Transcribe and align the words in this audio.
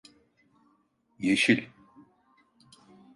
Yeşil… 1.19 1.67